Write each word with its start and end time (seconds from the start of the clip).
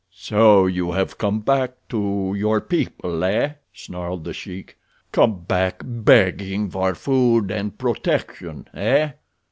"So 0.15 0.65
you 0.65 0.93
have 0.93 1.19
come 1.19 1.41
back 1.41 1.73
to 1.89 2.33
your 2.35 2.59
people, 2.59 3.23
eh?" 3.23 3.53
snarled 3.71 4.23
The 4.23 4.33
Sheik. 4.33 4.79
"Come 5.11 5.41
back 5.41 5.83
begging 5.85 6.71
for 6.71 6.95
food 6.95 7.51
and 7.51 7.77
protection, 7.77 8.67
eh?" 8.73 9.11